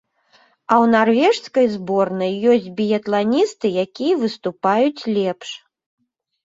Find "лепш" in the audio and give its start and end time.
5.21-5.49